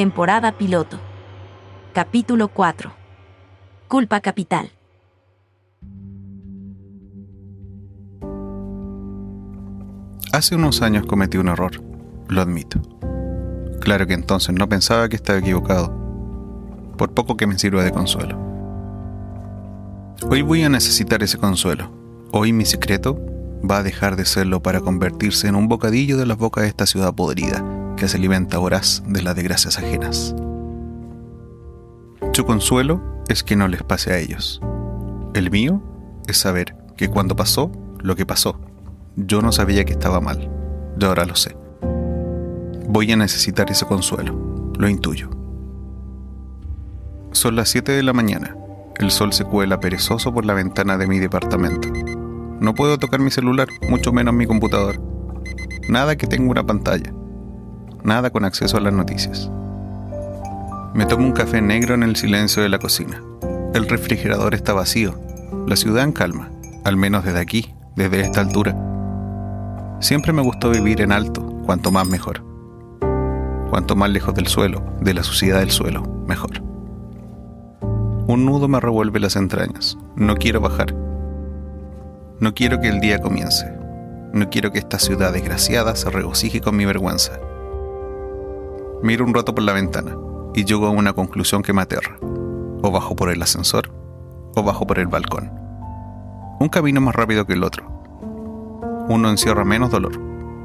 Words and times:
Temporada 0.00 0.56
piloto. 0.56 0.98
Capítulo 1.92 2.48
4. 2.48 2.90
Culpa 3.86 4.22
capital. 4.22 4.72
Hace 10.32 10.54
unos 10.54 10.80
años 10.80 11.04
cometí 11.04 11.36
un 11.36 11.48
error, 11.48 11.82
lo 12.28 12.40
admito. 12.40 12.80
Claro 13.82 14.06
que 14.06 14.14
entonces 14.14 14.54
no 14.54 14.70
pensaba 14.70 15.10
que 15.10 15.16
estaba 15.16 15.38
equivocado, 15.38 15.92
por 16.96 17.12
poco 17.12 17.36
que 17.36 17.46
me 17.46 17.58
sirva 17.58 17.84
de 17.84 17.90
consuelo. 17.90 18.38
Hoy 20.30 20.40
voy 20.40 20.62
a 20.62 20.70
necesitar 20.70 21.22
ese 21.22 21.36
consuelo. 21.36 21.92
Hoy 22.32 22.54
mi 22.54 22.64
secreto 22.64 23.20
va 23.70 23.76
a 23.76 23.82
dejar 23.82 24.16
de 24.16 24.24
serlo 24.24 24.62
para 24.62 24.80
convertirse 24.80 25.46
en 25.46 25.56
un 25.56 25.68
bocadillo 25.68 26.16
de 26.16 26.24
las 26.24 26.38
bocas 26.38 26.62
de 26.62 26.68
esta 26.68 26.86
ciudad 26.86 27.12
podrida 27.12 27.79
que 28.00 28.08
se 28.08 28.16
alimenta 28.16 28.56
voraz 28.56 29.02
de 29.06 29.20
las 29.20 29.36
desgracias 29.36 29.76
ajenas. 29.76 30.34
Su 32.32 32.46
consuelo 32.46 33.02
es 33.28 33.42
que 33.42 33.56
no 33.56 33.68
les 33.68 33.82
pase 33.82 34.14
a 34.14 34.16
ellos. 34.16 34.58
El 35.34 35.50
mío 35.50 35.82
es 36.26 36.38
saber 36.38 36.74
que 36.96 37.08
cuando 37.08 37.36
pasó 37.36 37.70
lo 37.98 38.16
que 38.16 38.24
pasó, 38.24 38.58
yo 39.16 39.42
no 39.42 39.52
sabía 39.52 39.84
que 39.84 39.92
estaba 39.92 40.18
mal. 40.18 40.50
Yo 40.96 41.08
ahora 41.08 41.26
lo 41.26 41.36
sé. 41.36 41.54
Voy 42.88 43.12
a 43.12 43.16
necesitar 43.16 43.70
ese 43.70 43.84
consuelo, 43.84 44.72
lo 44.78 44.88
intuyo. 44.88 45.28
Son 47.32 47.54
las 47.54 47.68
7 47.68 47.92
de 47.92 48.02
la 48.02 48.14
mañana. 48.14 48.56
El 48.98 49.10
sol 49.10 49.34
se 49.34 49.44
cuela 49.44 49.78
perezoso 49.78 50.32
por 50.32 50.46
la 50.46 50.54
ventana 50.54 50.96
de 50.96 51.06
mi 51.06 51.18
departamento. 51.18 51.88
No 52.60 52.74
puedo 52.74 52.96
tocar 52.96 53.20
mi 53.20 53.30
celular, 53.30 53.68
mucho 53.90 54.10
menos 54.10 54.32
mi 54.32 54.46
computador. 54.46 54.98
Nada 55.90 56.16
que 56.16 56.26
tenga 56.26 56.50
una 56.50 56.64
pantalla. 56.64 57.12
Nada 58.02 58.30
con 58.30 58.44
acceso 58.44 58.76
a 58.76 58.80
las 58.80 58.92
noticias. 58.92 59.50
Me 60.94 61.06
tomo 61.06 61.24
un 61.24 61.32
café 61.32 61.60
negro 61.60 61.94
en 61.94 62.02
el 62.02 62.16
silencio 62.16 62.62
de 62.62 62.68
la 62.68 62.78
cocina. 62.78 63.22
El 63.74 63.88
refrigerador 63.88 64.54
está 64.54 64.72
vacío. 64.72 65.14
La 65.66 65.76
ciudad 65.76 66.04
en 66.04 66.12
calma, 66.12 66.50
al 66.84 66.96
menos 66.96 67.24
desde 67.24 67.40
aquí, 67.40 67.74
desde 67.94 68.20
esta 68.22 68.40
altura. 68.40 68.76
Siempre 70.00 70.32
me 70.32 70.42
gustó 70.42 70.70
vivir 70.70 71.00
en 71.00 71.12
alto, 71.12 71.42
cuanto 71.64 71.90
más 71.90 72.06
mejor. 72.06 72.42
Cuanto 73.70 73.94
más 73.94 74.10
lejos 74.10 74.34
del 74.34 74.48
suelo, 74.48 74.82
de 75.00 75.14
la 75.14 75.22
suciedad 75.22 75.60
del 75.60 75.70
suelo, 75.70 76.02
mejor. 76.26 76.62
Un 78.26 78.46
nudo 78.46 78.66
me 78.66 78.80
revuelve 78.80 79.20
las 79.20 79.36
entrañas. 79.36 79.98
No 80.16 80.36
quiero 80.36 80.60
bajar. 80.60 80.94
No 82.40 82.54
quiero 82.54 82.80
que 82.80 82.88
el 82.88 83.00
día 83.00 83.20
comience. 83.20 83.66
No 84.32 84.48
quiero 84.50 84.72
que 84.72 84.78
esta 84.78 84.98
ciudad 84.98 85.32
desgraciada 85.32 85.94
se 85.96 86.10
regocije 86.10 86.60
con 86.60 86.76
mi 86.76 86.84
vergüenza. 86.84 87.32
Miro 89.02 89.24
un 89.24 89.32
rato 89.32 89.54
por 89.54 89.64
la 89.64 89.72
ventana 89.72 90.14
y 90.54 90.64
llego 90.64 90.86
a 90.86 90.90
una 90.90 91.14
conclusión 91.14 91.62
que 91.62 91.72
me 91.72 91.82
aterra. 91.82 92.18
O 92.82 92.90
bajo 92.90 93.16
por 93.16 93.30
el 93.30 93.42
ascensor 93.42 93.90
o 94.54 94.62
bajo 94.62 94.86
por 94.86 94.98
el 94.98 95.06
balcón. 95.06 95.50
Un 96.60 96.68
camino 96.68 97.00
más 97.00 97.14
rápido 97.14 97.46
que 97.46 97.54
el 97.54 97.64
otro. 97.64 97.84
Uno 99.08 99.30
encierra 99.30 99.64
menos 99.64 99.90
dolor, 99.90 100.20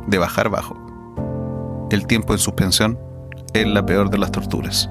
de 0.07 0.17
bajar 0.17 0.49
bajo. 0.49 0.75
El 1.91 2.07
tiempo 2.07 2.33
en 2.33 2.39
suspensión 2.39 2.99
es 3.53 3.67
la 3.67 3.85
peor 3.85 4.09
de 4.09 4.17
las 4.17 4.31
torturas. 4.31 4.89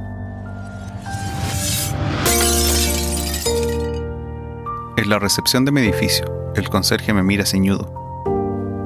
En 4.96 5.10
la 5.10 5.18
recepción 5.18 5.66
de 5.66 5.72
mi 5.72 5.82
edificio, 5.82 6.24
el 6.56 6.70
conserje 6.70 7.12
me 7.12 7.22
mira 7.22 7.44
ceñudo. 7.44 7.92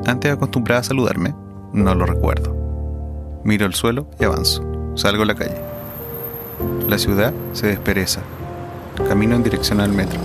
Antes 0.06 0.33
acostumbrada 0.33 0.81
a 0.81 0.84
saludarme, 0.84 1.34
no 1.72 1.94
lo 1.94 2.06
recuerdo. 2.06 2.57
Miro 3.48 3.64
el 3.64 3.72
suelo 3.72 4.06
y 4.20 4.25
avanzo. 4.25 4.62
Salgo 4.94 5.22
a 5.22 5.25
la 5.25 5.34
calle. 5.34 5.56
La 6.86 6.98
ciudad 6.98 7.32
se 7.54 7.69
despereza. 7.69 8.20
Camino 9.09 9.36
en 9.36 9.42
dirección 9.42 9.81
al 9.81 9.91
metro. 9.91 10.20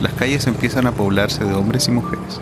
Las 0.00 0.14
calles 0.14 0.46
empiezan 0.46 0.86
a 0.86 0.92
poblarse 0.92 1.44
de 1.44 1.52
hombres 1.52 1.88
y 1.88 1.90
mujeres, 1.90 2.40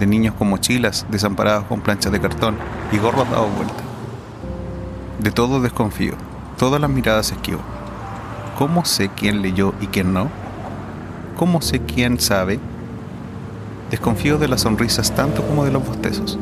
de 0.00 0.06
niños 0.08 0.34
con 0.34 0.48
mochilas 0.48 1.06
desamparados 1.10 1.66
con 1.66 1.80
planchas 1.80 2.10
de 2.10 2.20
cartón 2.20 2.56
y 2.90 2.98
gorros 2.98 3.30
dados 3.30 3.54
vuelta. 3.54 3.84
De 5.20 5.30
todo 5.30 5.60
desconfío, 5.60 6.14
todas 6.58 6.80
las 6.80 6.90
miradas 6.90 7.30
esquivo. 7.30 7.60
¿Cómo 8.58 8.84
sé 8.84 9.10
quién 9.10 9.42
leyó 9.42 9.74
y 9.80 9.86
quién 9.86 10.12
no? 10.12 10.28
¿Cómo 11.36 11.62
sé 11.62 11.78
quién 11.78 12.18
sabe 12.18 12.58
Desconfío 13.92 14.38
de 14.38 14.48
las 14.48 14.62
sonrisas 14.62 15.12
tanto 15.14 15.42
como 15.42 15.64
de 15.64 15.72
los 15.72 15.84
bostezos, 15.84 16.36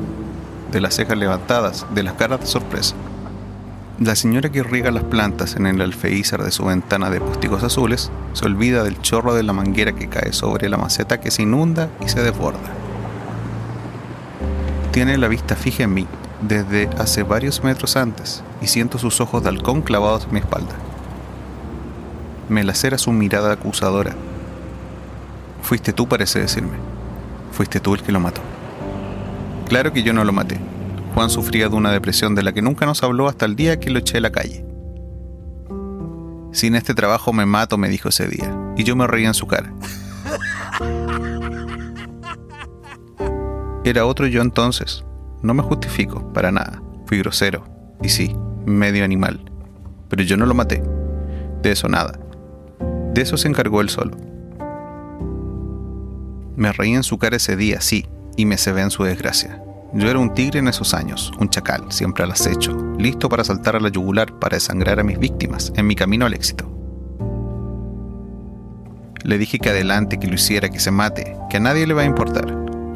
de 0.71 0.81
las 0.81 0.95
cejas 0.95 1.17
levantadas, 1.17 1.87
de 1.95 2.03
las 2.03 2.15
caras 2.15 2.41
de 2.41 2.47
sorpresa. 2.47 2.95
La 4.01 4.15
señora 4.15 4.51
que 4.51 4.62
riega 4.62 4.93
las 4.93 5.03
plantas 5.03 5.56
en 5.56 5.67
el 5.67 5.81
alfeízar 5.81 6.45
de 6.45 6.53
su 6.53 6.65
ventana 6.65 7.11
de 7.11 7.21
postigos 7.21 7.65
azules 7.65 8.12
se 8.33 8.45
olvida 8.45 8.84
del 8.84 9.01
chorro 9.03 9.34
de 9.34 9.43
la 9.43 9.53
manguera 9.53 9.93
que 9.93 10.09
cae 10.09 10.33
sobre 10.33 10.69
la 10.69 10.77
maceta 10.77 11.21
que 11.21 11.33
se 11.33 11.43
inunda 11.43 11.91
y 12.05 12.09
se 12.09 12.23
desborda. 12.23 12.71
Tiene 14.93 15.19
la 15.19 15.27
vista 15.27 15.57
fija 15.57 15.83
en 15.83 15.95
mí 15.95 16.07
desde 16.41 16.89
hace 16.99 17.25
varios 17.25 17.65
metros 17.65 17.97
antes 17.97 18.45
y 18.61 18.69
siento 18.69 18.99
sus 18.99 19.21
ojos 19.21 19.43
de 19.43 19.49
halcón 19.49 19.83
clavados 19.83 20.27
en 20.27 20.34
mi 20.34 20.39
espalda. 20.39 20.77
Me 22.49 22.62
lacera 22.62 22.99
su 22.99 23.11
mirada 23.12 23.53
acusadora. 23.53 24.15
Fuiste 25.62 25.93
tú, 25.93 26.09
parece 26.09 26.39
decirme. 26.39 26.77
Fuiste 27.53 27.81
tú 27.81 27.95
el 27.95 28.03
que 28.03 28.12
lo 28.12 28.21
mató. 28.21 28.41
Claro 29.69 29.93
que 29.93 30.03
yo 30.03 30.15
no 30.15 30.25
lo 30.25 30.33
maté. 30.33 30.59
Juan 31.15 31.29
sufría 31.29 31.69
de 31.69 31.77
una 31.77 31.93
depresión 31.93 32.34
de 32.34 32.43
la 32.43 32.53
que 32.53 32.62
nunca 32.62 32.87
nos 32.87 33.03
habló 33.03 33.29
hasta 33.29 33.45
el 33.45 33.55
día 33.55 33.79
que 33.79 33.91
lo 33.91 33.99
eché 33.99 34.19
a 34.19 34.23
la 34.23 34.33
calle. 34.33 34.65
Sin 36.53 36.75
este 36.75 36.95
trabajo 36.95 37.34
me 37.34 37.45
mato, 37.45 37.77
me 37.77 37.91
dijo 37.91 38.09
ese 38.09 38.28
día, 38.28 38.57
y 38.77 38.84
yo 38.84 38.97
me 38.97 39.07
reía 39.07 39.28
en 39.28 39.34
su 39.34 39.47
cara. 39.47 39.73
Era 43.84 44.07
otro 44.07 44.27
yo 44.27 44.41
entonces. 44.41 45.05
No 45.43 45.55
me 45.55 45.62
justifico, 45.62 46.33
para 46.33 46.51
nada. 46.51 46.83
Fui 47.07 47.19
grosero, 47.19 47.65
y 48.03 48.09
sí, 48.09 48.34
medio 48.65 49.05
animal. 49.05 49.51
Pero 50.09 50.23
yo 50.23 50.37
no 50.37 50.47
lo 50.47 50.55
maté. 50.55 50.83
De 51.62 51.73
eso 51.73 51.89
nada. 51.89 52.19
De 53.12 53.21
eso 53.21 53.37
se 53.37 53.49
encargó 53.49 53.83
él 53.83 53.91
solo. 53.91 54.17
Me 56.57 56.73
reí 56.73 56.95
en 56.95 57.03
su 57.03 57.19
cara 57.19 57.37
ese 57.37 57.57
día, 57.57 57.81
sí, 57.81 58.07
y 58.38 58.47
me 58.47 58.56
cebé 58.56 58.82
en 58.82 58.91
su 58.91 59.03
desgracia. 59.03 59.60
Yo 59.93 60.09
era 60.09 60.19
un 60.21 60.32
tigre 60.32 60.60
en 60.60 60.69
esos 60.69 60.94
años, 60.94 61.32
un 61.41 61.50
chacal, 61.50 61.91
siempre 61.91 62.22
al 62.22 62.31
acecho, 62.31 62.72
listo 62.97 63.28
para 63.28 63.43
saltar 63.43 63.75
a 63.75 63.81
la 63.81 63.88
yugular 63.88 64.38
para 64.38 64.56
desangrar 64.56 65.00
a 65.00 65.03
mis 65.03 65.19
víctimas 65.19 65.72
en 65.75 65.87
mi 65.87 65.97
camino 65.97 66.25
al 66.25 66.34
éxito. 66.34 66.71
Le 69.25 69.38
dije 69.38 69.59
que 69.59 69.71
adelante, 69.71 70.21
que 70.21 70.28
lo 70.28 70.37
hiciera, 70.37 70.69
que 70.69 70.78
se 70.78 70.93
mate, 70.93 71.37
que 71.50 71.56
a 71.56 71.60
nadie 71.60 71.87
le 71.87 71.94
va 71.94 72.03
a 72.03 72.06
importar. 72.06 72.47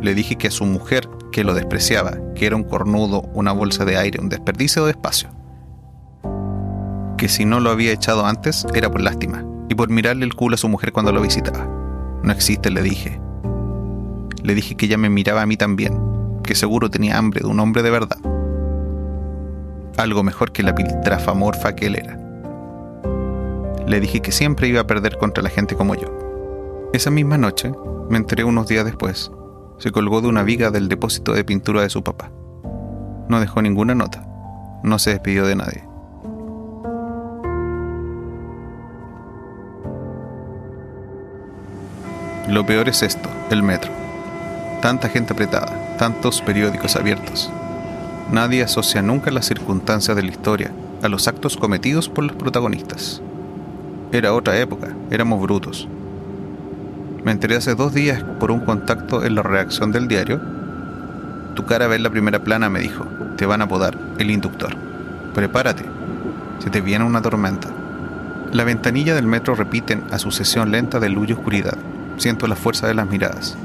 Le 0.00 0.14
dije 0.14 0.36
que 0.36 0.47
a 0.47 0.52
su 0.52 0.64
mujer, 0.64 1.08
que 1.32 1.42
lo 1.42 1.54
despreciaba, 1.54 2.19
que 2.36 2.47
era 2.47 2.54
un 2.54 2.62
cornudo, 2.62 3.22
una 3.34 3.50
bolsa 3.50 3.84
de 3.84 3.97
aire, 3.97 4.20
un 4.20 4.28
desperdicio 4.28 4.84
de 4.84 4.92
espacio. 4.92 5.31
Que 7.19 7.28
si 7.28 7.44
no 7.44 7.58
lo 7.58 7.70
había 7.70 7.92
echado 7.92 8.26
antes 8.26 8.64
era 8.75 8.91
por 8.91 9.00
lástima 9.00 9.44
y 9.69 9.75
por 9.75 9.91
mirarle 9.91 10.25
el 10.25 10.34
culo 10.34 10.54
a 10.54 10.58
su 10.58 10.69
mujer 10.69 10.92
cuando 10.92 11.10
lo 11.10 11.20
visitaba. 11.20 11.66
No 12.22 12.31
existe, 12.31 12.70
le 12.70 12.82
dije, 12.82 13.20
le 14.42 14.54
dije 14.54 14.76
que 14.76 14.86
ella 14.86 14.98
me 14.98 15.08
miraba 15.08 15.42
a 15.42 15.47
mí 15.47 15.56
también, 15.56 15.98
que 16.42 16.54
seguro 16.54 16.91
tenía 16.91 17.16
hambre 17.16 17.41
de 17.41 17.47
un 17.47 17.60
hombre 17.60 17.82
de 17.82 17.91
verdad. 17.91 18.19
Algo 19.97 20.22
mejor 20.22 20.53
que 20.53 20.62
la 20.62 20.75
piltrafa 20.75 21.34
morfa 21.34 21.76
que 21.76 21.86
él 21.86 21.97
era. 21.97 22.19
Le 23.86 24.00
dije 24.00 24.20
que 24.20 24.32
siempre 24.32 24.69
iba 24.69 24.81
a 24.81 24.86
perder 24.86 25.16
contra 25.19 25.42
la 25.42 25.50
gente 25.50 25.76
como 25.76 25.94
yo. 25.94 26.90
Esa 26.93 27.11
misma 27.11 27.38
noche, 27.38 27.72
me 28.11 28.19
enteré 28.19 28.44
unos 28.44 28.67
días 28.67 28.84
después, 28.84 29.31
se 29.78 29.93
colgó 29.93 30.20
de 30.20 30.28
una 30.28 30.43
viga 30.43 30.70
del 30.70 30.88
depósito 30.88 31.32
de 31.32 31.44
pintura 31.44 31.82
de 31.82 31.90
su 31.90 32.02
papá. 32.02 32.31
No 33.28 33.40
dejó 33.40 33.62
ninguna 33.62 33.94
nota, 33.94 34.26
no 34.82 34.99
se 34.99 35.11
despidió 35.11 35.46
de 35.46 35.56
nadie. 35.56 35.84
Lo 42.49 42.67
peor 42.67 42.88
es 42.88 43.02
esto, 43.02 43.28
el 43.50 43.62
metro 43.62 44.01
tanta 44.82 45.08
gente 45.08 45.32
apretada, 45.32 45.96
tantos 45.96 46.43
periódicos 46.43 46.96
abiertos. 46.96 47.49
Nadie 48.32 48.64
asocia 48.64 49.00
nunca 49.00 49.31
las 49.31 49.46
circunstancias 49.46 50.17
de 50.17 50.25
la 50.25 50.31
historia 50.31 50.73
a 51.02 51.08
los 51.08 51.29
actos 51.29 51.56
cometidos 51.56 52.08
por 52.08 52.25
los 52.25 52.37
protagonistas. 52.37 53.23
Era 54.11 54.34
otra 54.34 54.58
época, 54.58 54.88
éramos 55.12 55.40
brutos. 55.40 55.88
Me 57.25 57.31
enteré 57.31 57.55
hace 57.55 57.76
dos 57.76 57.94
días 57.94 58.25
por 58.40 58.50
un 58.50 58.58
contacto 58.58 59.23
en 59.25 59.37
la 59.37 59.43
reacción 59.44 59.93
del 59.93 60.08
diario. 60.08 60.40
Tu 61.55 61.64
cara 61.64 61.87
ve 61.87 61.94
en 61.94 62.02
la 62.02 62.11
primera 62.11 62.43
plana, 62.43 62.69
me 62.69 62.81
dijo. 62.81 63.06
Te 63.37 63.46
van 63.46 63.62
a 63.62 63.69
podar, 63.69 63.96
el 64.19 64.32
inductor. 64.32 64.76
Prepárate, 65.32 65.84
se 66.58 66.70
te 66.70 66.81
viene 66.81 67.05
una 67.05 67.23
tormenta. 67.23 67.69
La 68.50 68.64
ventanilla 68.64 69.14
del 69.14 69.29
metro 69.29 69.55
repiten 69.55 70.02
a 70.11 70.19
sucesión 70.19 70.73
lenta 70.73 70.99
de 70.99 71.08
luz 71.08 71.29
y 71.29 71.34
oscuridad. 71.34 71.79
Siento 72.17 72.49
la 72.49 72.56
fuerza 72.56 72.88
de 72.88 72.94
las 72.94 73.08
miradas 73.08 73.56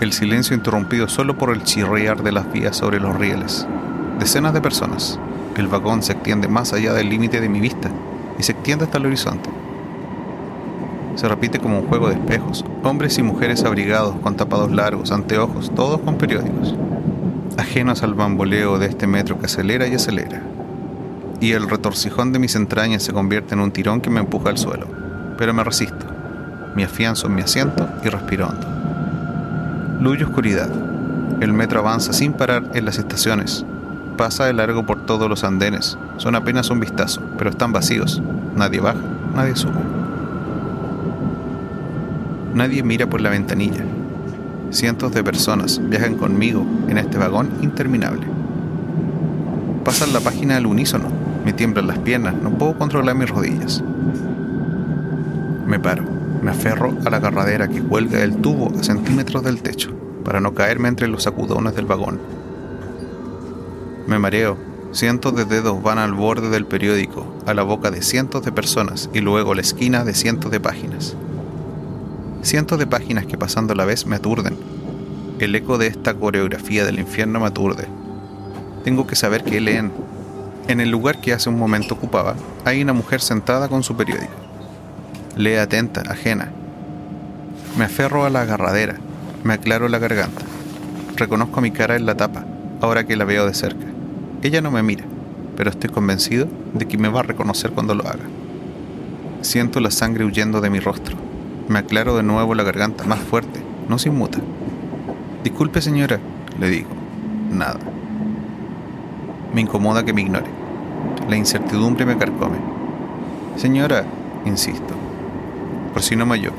el 0.00 0.12
silencio 0.12 0.54
interrumpido 0.54 1.08
solo 1.08 1.38
por 1.38 1.50
el 1.50 1.64
chirriar 1.64 2.22
de 2.22 2.32
las 2.32 2.52
vías 2.52 2.76
sobre 2.76 3.00
los 3.00 3.16
rieles. 3.16 3.66
Decenas 4.18 4.52
de 4.52 4.60
personas, 4.60 5.18
El 5.56 5.68
vagón 5.68 6.02
se 6.02 6.12
extiende 6.12 6.48
más 6.48 6.74
allá 6.74 6.92
del 6.92 7.08
límite 7.08 7.40
de 7.40 7.48
mi 7.48 7.60
vista 7.60 7.90
y 8.38 8.42
se 8.42 8.52
extiende 8.52 8.84
hasta 8.84 8.98
el 8.98 9.06
horizonte. 9.06 9.48
Se 11.14 11.26
repite 11.26 11.58
como 11.58 11.78
un 11.78 11.86
juego 11.86 12.08
de 12.08 12.16
espejos, 12.16 12.62
hombres 12.82 13.16
y 13.16 13.22
mujeres 13.22 13.64
abrigados 13.64 14.16
con 14.20 14.36
tapados 14.36 14.70
largos, 14.70 15.12
anteojos, 15.12 15.74
todos 15.74 15.98
con 16.02 16.18
periódicos, 16.18 16.74
ajenos 17.56 18.02
al 18.02 18.12
bamboleo 18.12 18.78
de 18.78 18.86
este 18.86 19.06
metro 19.06 19.38
que 19.38 19.46
acelera 19.46 19.86
y 19.86 19.94
acelera. 19.94 20.42
Y 21.40 21.52
el 21.52 21.70
retorcijón 21.70 22.34
de 22.34 22.38
mis 22.38 22.54
entrañas 22.54 23.02
se 23.02 23.14
convierte 23.14 23.54
en 23.54 23.60
un 23.60 23.70
tirón 23.70 24.02
que 24.02 24.10
me 24.10 24.20
empuja 24.20 24.50
al 24.50 24.58
suelo, 24.58 24.88
pero 25.38 25.54
me 25.54 25.64
resisto. 25.64 26.04
Me 26.74 26.84
afianzo 26.84 27.28
en 27.28 27.34
mi 27.34 27.40
asiento 27.40 27.88
y 28.04 28.08
respiro 28.10 28.46
hondo. 28.46 28.95
Luz 30.00 30.20
oscuridad. 30.22 30.68
El 31.40 31.54
metro 31.54 31.80
avanza 31.80 32.12
sin 32.12 32.34
parar 32.34 32.64
en 32.74 32.84
las 32.84 32.98
estaciones. 32.98 33.64
Pasa 34.18 34.44
de 34.44 34.52
largo 34.52 34.84
por 34.84 35.06
todos 35.06 35.28
los 35.28 35.42
andenes. 35.42 35.96
Son 36.18 36.34
apenas 36.34 36.68
un 36.68 36.80
vistazo, 36.80 37.22
pero 37.38 37.48
están 37.48 37.72
vacíos. 37.72 38.22
Nadie 38.54 38.80
baja, 38.80 39.00
nadie 39.34 39.56
sube. 39.56 39.72
Nadie 42.54 42.82
mira 42.82 43.06
por 43.06 43.22
la 43.22 43.30
ventanilla. 43.30 43.84
Cientos 44.70 45.12
de 45.12 45.24
personas 45.24 45.80
viajan 45.82 46.16
conmigo 46.16 46.66
en 46.88 46.98
este 46.98 47.16
vagón 47.16 47.48
interminable. 47.62 48.26
Pasan 49.82 50.12
la 50.12 50.20
página 50.20 50.56
al 50.56 50.66
unísono, 50.66 51.06
me 51.44 51.52
tiemblan 51.52 51.86
las 51.86 51.98
piernas, 52.00 52.34
no 52.34 52.50
puedo 52.50 52.76
controlar 52.76 53.14
mis 53.14 53.30
rodillas. 53.30 53.82
Me 55.66 55.78
paro, 55.78 56.04
me 56.42 56.50
aferro 56.50 56.96
a 57.04 57.10
la 57.10 57.16
agarradera 57.18 57.68
que 57.68 57.82
cuelga 57.82 58.18
del 58.18 58.36
tubo 58.36 58.72
a 58.78 58.82
centímetros 58.82 59.42
del 59.42 59.62
techo 59.62 59.92
para 60.24 60.40
no 60.40 60.54
caerme 60.54 60.88
entre 60.88 61.08
los 61.08 61.22
sacudones 61.22 61.74
del 61.74 61.86
vagón. 61.86 62.20
Me 64.06 64.18
mareo, 64.18 64.56
cientos 64.92 65.34
de 65.34 65.44
dedos 65.44 65.82
van 65.82 65.98
al 65.98 66.14
borde 66.14 66.48
del 66.48 66.66
periódico, 66.66 67.26
a 67.46 67.54
la 67.54 67.62
boca 67.62 67.90
de 67.90 68.02
cientos 68.02 68.44
de 68.44 68.52
personas 68.52 69.10
y 69.12 69.20
luego 69.20 69.52
a 69.52 69.54
la 69.54 69.60
esquina 69.60 70.04
de 70.04 70.14
cientos 70.14 70.50
de 70.50 70.60
páginas 70.60 71.16
cientos 72.46 72.78
de 72.78 72.86
páginas 72.86 73.26
que 73.26 73.36
pasando 73.36 73.74
la 73.74 73.84
vez 73.84 74.06
me 74.06 74.16
aturden. 74.16 74.56
El 75.40 75.54
eco 75.54 75.78
de 75.78 75.88
esta 75.88 76.14
coreografía 76.14 76.84
del 76.84 77.00
infierno 77.00 77.40
me 77.40 77.46
aturde. 77.46 77.88
Tengo 78.84 79.06
que 79.06 79.16
saber 79.16 79.42
qué 79.42 79.60
leen. 79.60 79.92
En 80.68 80.80
el 80.80 80.90
lugar 80.90 81.20
que 81.20 81.32
hace 81.32 81.48
un 81.48 81.58
momento 81.58 81.94
ocupaba, 81.94 82.36
hay 82.64 82.82
una 82.82 82.92
mujer 82.92 83.20
sentada 83.20 83.68
con 83.68 83.82
su 83.82 83.96
periódico. 83.96 84.45
Lee 85.36 85.56
atenta, 85.56 86.02
ajena. 86.10 86.50
Me 87.76 87.84
aferro 87.84 88.24
a 88.24 88.30
la 88.30 88.42
agarradera, 88.42 88.96
me 89.44 89.54
aclaro 89.54 89.88
la 89.88 89.98
garganta. 89.98 90.42
Reconozco 91.16 91.60
mi 91.60 91.70
cara 91.70 91.96
en 91.96 92.06
la 92.06 92.16
tapa, 92.16 92.44
ahora 92.80 93.04
que 93.04 93.16
la 93.16 93.24
veo 93.24 93.46
de 93.46 93.54
cerca. 93.54 93.86
Ella 94.42 94.60
no 94.60 94.70
me 94.70 94.82
mira, 94.82 95.04
pero 95.56 95.70
estoy 95.70 95.90
convencido 95.90 96.48
de 96.74 96.86
que 96.86 96.98
me 96.98 97.08
va 97.08 97.20
a 97.20 97.24
reconocer 97.24 97.72
cuando 97.72 97.94
lo 97.94 98.06
haga. 98.08 98.24
Siento 99.42 99.80
la 99.80 99.90
sangre 99.90 100.24
huyendo 100.24 100.60
de 100.60 100.70
mi 100.70 100.80
rostro 100.80 101.26
me 101.68 101.80
aclaro 101.80 102.16
de 102.16 102.22
nuevo 102.22 102.54
la 102.54 102.62
garganta 102.62 103.04
más 103.04 103.18
fuerte, 103.18 103.60
no 103.88 103.98
se 103.98 104.08
inmuta. 104.08 104.38
Disculpe 105.42 105.80
señora, 105.80 106.20
le 106.58 106.68
digo. 106.68 106.90
Nada. 107.50 107.78
Me 109.52 109.62
incomoda 109.62 110.04
que 110.04 110.12
me 110.12 110.22
ignore. 110.22 110.46
La 111.28 111.36
incertidumbre 111.36 112.06
me 112.06 112.16
carcome. 112.16 112.58
Señora, 113.56 114.04
insisto. 114.44 114.94
Por 115.96 116.02
si 116.02 116.14
no 116.14 116.26
me 116.26 116.34
oyó, 116.34 116.50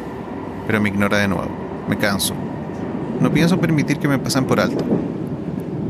pero 0.65 0.81
me 0.81 0.89
ignora 0.89 1.19
de 1.19 1.27
nuevo. 1.27 1.51
Me 1.87 1.95
canso. 1.95 2.33
No 3.21 3.31
pienso 3.31 3.61
permitir 3.61 3.99
que 3.99 4.07
me 4.07 4.17
pasen 4.17 4.45
por 4.45 4.59
alto. 4.59 4.83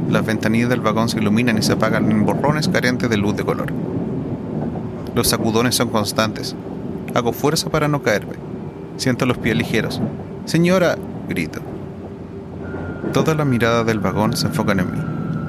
Las 0.10 0.26
ventanillas 0.26 0.68
del 0.68 0.82
vagón 0.82 1.08
se 1.08 1.20
iluminan 1.20 1.58
y 1.58 1.62
se 1.62 1.72
apagan 1.72 2.12
en 2.12 2.26
borrones 2.26 2.68
carentes 2.68 3.10
de 3.10 3.16
luz 3.16 3.38
de 3.38 3.46
color. 3.46 3.72
Los 5.16 5.30
sacudones 5.30 5.76
son 5.76 5.88
constantes. 5.88 6.58
Hago 7.16 7.32
fuerza 7.32 7.70
para 7.70 7.88
no 7.88 8.04
caerme. 8.04 8.34
Siento 8.98 9.26
los 9.26 9.38
pies 9.38 9.56
ligeros. 9.56 10.02
Señora, 10.44 10.98
grito. 11.30 11.62
Todas 13.14 13.38
las 13.38 13.48
miradas 13.48 13.86
del 13.86 14.02
vagón 14.02 14.36
se 14.36 14.48
enfocan 14.48 14.82
en 14.82 14.92
mí. 14.92 15.00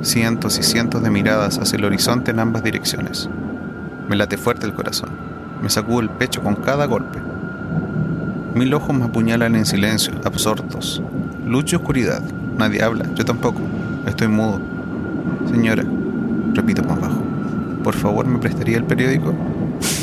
Cientos 0.04 0.56
y 0.60 0.62
cientos 0.62 1.02
de 1.02 1.10
miradas 1.10 1.58
hacia 1.58 1.78
el 1.78 1.84
horizonte 1.84 2.30
en 2.30 2.38
ambas 2.38 2.62
direcciones. 2.62 3.28
Me 4.08 4.14
late 4.14 4.36
fuerte 4.36 4.66
el 4.66 4.74
corazón. 4.74 5.10
Me 5.60 5.68
sacudo 5.68 5.98
el 5.98 6.10
pecho 6.10 6.44
con 6.44 6.54
cada 6.54 6.86
golpe. 6.86 7.18
Mil 8.54 8.74
ojos 8.74 8.94
me 8.94 9.04
apuñalan 9.04 9.54
en 9.54 9.66
silencio, 9.66 10.14
absortos. 10.24 11.02
Luz 11.46 11.72
y 11.72 11.76
oscuridad. 11.76 12.22
Nadie 12.58 12.82
habla, 12.82 13.06
yo 13.14 13.24
tampoco. 13.24 13.60
Estoy 14.06 14.28
mudo. 14.28 14.60
Señora, 15.50 15.84
repito 16.54 16.82
más 16.82 17.00
bajo. 17.00 17.22
¿Por 17.84 17.94
favor 17.94 18.26
me 18.26 18.38
prestaría 18.38 18.76
el 18.76 18.84
periódico? 18.84 19.32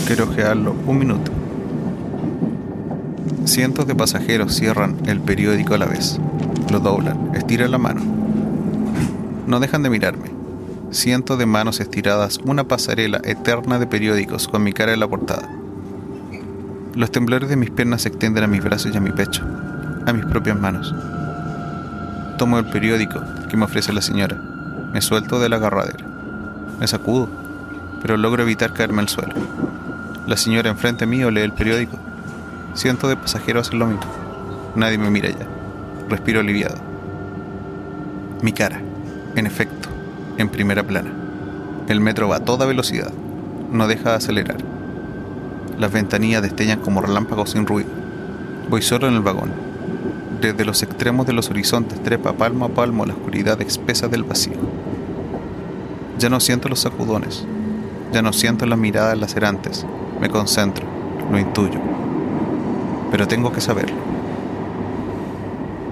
Quiero 0.08 0.26
ojearlo 0.26 0.76
un 0.86 0.98
minuto. 0.98 1.32
Cientos 3.46 3.88
de 3.88 3.96
pasajeros 3.96 4.56
cierran 4.56 4.96
el 5.06 5.20
periódico 5.20 5.74
a 5.74 5.78
la 5.78 5.86
vez. 5.86 6.20
Lo 6.72 6.80
doblan, 6.80 7.32
estiran 7.36 7.72
la 7.72 7.78
mano. 7.78 8.02
No 9.48 9.60
dejan 9.60 9.84
de 9.84 9.90
mirarme. 9.90 10.32
Cientos 10.92 11.38
de 11.38 11.46
manos 11.46 11.80
estiradas, 11.80 12.40
una 12.46 12.64
pasarela 12.68 13.20
eterna 13.24 13.80
de 13.80 13.88
periódicos 13.88 14.48
con 14.48 14.64
mi 14.64 14.72
cara 14.72 14.94
en 14.94 15.00
la 15.00 15.08
portada. 15.08 15.50
Los 16.96 17.12
temblores 17.12 17.50
de 17.50 17.58
mis 17.58 17.72
piernas 17.72 18.04
se 18.04 18.08
extienden 18.08 18.46
a 18.46 18.48
mis 18.48 18.64
brazos 18.64 18.94
y 18.94 18.98
a 18.98 19.02
mi 19.02 19.12
pecho, 19.12 19.44
a 20.06 20.14
mis 20.14 20.26
propias 20.26 20.58
manos. 20.58 20.96
Tomo 22.38 22.58
el 22.58 22.66
periódico 22.66 23.22
que 23.50 23.58
me 23.58 23.66
ofrece 23.66 23.92
la 23.92 24.02
señora. 24.02 24.38
Me 24.94 25.02
suelto 25.02 25.40
de 25.40 25.50
la 25.50 25.58
agarradera. 25.58 26.06
Me 26.80 26.88
sacudo, 26.88 27.30
pero 28.02 28.16
logro 28.16 28.44
evitar 28.44 28.72
caerme 28.72 29.02
al 29.02 29.10
suelo. 29.10 29.34
La 30.26 30.38
señora 30.38 30.70
enfrente 30.70 31.06
mío 31.06 31.32
lee 31.32 31.42
el 31.42 31.52
periódico 31.52 32.00
Cientos 32.76 33.10
de 33.10 33.16
pasajeros 33.16 33.68
hacen 33.68 33.80
lo 33.80 33.88
mismo. 33.88 34.04
Nadie 34.76 34.98
me 34.98 35.10
mira 35.10 35.30
ya. 35.30 35.48
Respiro 36.10 36.42
aliviado. 36.42 36.76
Mi 38.42 38.52
cara, 38.52 38.82
en 39.36 39.48
efecto, 39.48 39.88
en 40.38 40.50
primera 40.50 40.84
plana. 40.84 41.12
El 41.88 42.02
metro 42.02 42.28
va 42.28 42.38
a 42.38 42.46
toda 42.46 42.66
velocidad. 42.66 43.14
No 43.72 43.88
deja 43.88 44.10
de 44.10 44.16
acelerar. 44.18 44.75
Las 45.80 45.92
ventanillas 45.92 46.42
destellan 46.42 46.80
como 46.80 47.02
relámpagos 47.02 47.52
sin 47.52 47.66
ruido. 47.66 47.90
Voy 48.70 48.82
solo 48.82 49.08
en 49.08 49.16
el 49.16 49.22
vagón. 49.22 49.52
Desde 50.42 50.66
los 50.66 50.84
extremos 50.84 51.26
de 51.26 51.34
los 51.34 51.50
horizontes 51.50 52.02
trepa 52.04 52.34
palmo 52.34 52.66
a 52.66 52.70
palmo 52.70 53.06
la 53.06 53.14
oscuridad 53.14 53.62
espesa 53.62 54.08
del 54.08 54.24
vacío. 54.24 54.58
Ya 56.20 56.30
no 56.30 56.40
siento 56.40 56.70
los 56.70 56.80
sacudones. 56.80 57.46
Ya 58.12 58.22
no 58.22 58.34
siento 58.34 58.66
las 58.66 58.80
miradas 58.80 59.18
lacerantes. 59.18 59.86
Me 60.22 60.30
concentro. 60.30 60.86
Lo 61.32 61.40
intuyo 61.40 61.80
pero 63.16 63.30
tengo 63.30 63.52
que 63.54 63.62
saberlo. 63.62 63.96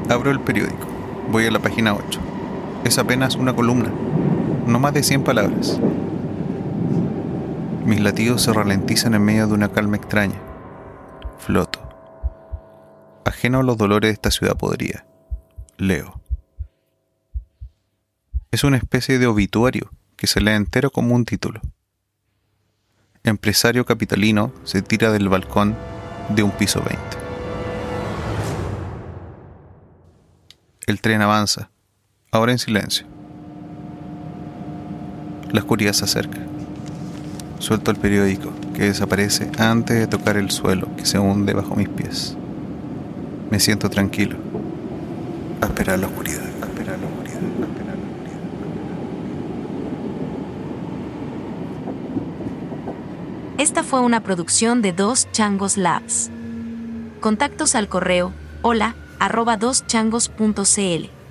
Abro 0.10 0.30
el 0.30 0.42
periódico. 0.42 0.88
Voy 1.32 1.46
a 1.46 1.52
la 1.52 1.60
página 1.60 1.94
8. 1.94 2.20
Es 2.84 2.98
apenas 2.98 3.36
una 3.36 3.56
columna, 3.56 3.90
no 4.68 4.78
más 4.78 4.94
de 4.94 5.04
100 5.04 5.24
palabras. 5.24 5.80
Mis 7.86 8.00
latidos 8.00 8.42
se 8.42 8.54
ralentizan 8.54 9.14
en 9.14 9.24
medio 9.24 9.46
de 9.46 9.54
una 9.54 9.70
calma 9.70 9.98
extraña. 9.98 10.40
Floto. 11.38 11.82
Ajeno 13.26 13.60
a 13.60 13.64
los 13.64 13.78
dolores 13.78 14.08
de 14.08 14.14
esta 14.14 14.32
ciudad 14.32 14.56
podría. 14.56 15.06
Leo. 15.78 16.22
Es 18.52 18.64
una 18.64 18.78
especie 18.78 19.20
de 19.20 19.28
obituario 19.28 19.92
que 20.16 20.28
se 20.28 20.40
lee 20.40 20.52
entero 20.52 20.92
como 20.92 21.14
un 21.14 21.26
título. 21.26 21.60
Empresario 23.26 23.86
capitalino 23.86 24.54
se 24.64 24.82
tira 24.82 25.12
del 25.12 25.28
balcón 25.28 25.76
de 26.30 26.44
un 26.44 26.52
piso 26.52 26.82
20. 26.82 27.02
El 30.88 31.02
tren 31.02 31.22
avanza, 31.22 31.70
ahora 32.32 32.54
en 32.54 32.60
silencio. 32.60 33.06
La 35.52 35.60
oscuridad 35.60 35.92
se 35.92 36.06
acerca. 36.06 36.53
Suelto 37.60 37.92
el 37.92 37.98
periódico, 37.98 38.52
que 38.74 38.84
desaparece 38.84 39.50
antes 39.58 39.98
de 39.98 40.08
tocar 40.08 40.38
el 40.38 40.52
suelo 40.52 40.88
que 40.98 41.06
se 41.06 41.20
hunde 41.20 41.54
bajo 41.54 41.76
mis 41.76 41.90
pies. 41.90 42.36
Me 43.50 43.60
siento 43.60 43.90
tranquilo. 43.90 44.38
A 45.62 45.66
esperar 45.68 46.00
la 46.00 46.08
oscuridad, 46.08 46.44
a 46.62 46.66
esperar 46.66 47.00
la 47.00 47.08
oscuridad, 47.08 47.38
a 47.38 47.66
esperar 47.66 47.98
la 47.98 48.04
oscuridad. 48.04 48.40
Esta 53.58 53.84
fue 53.84 54.02
una 54.02 54.22
producción 54.22 54.82
de 54.82 54.92
Dos 54.92 55.32
Changos 55.32 55.78
Labs. 55.78 56.30
Contactos 57.22 57.76
al 57.76 57.88
correo 57.88 58.34
hola 58.62 58.96
arroba 59.20 59.56
doschangos.cl 59.58 61.23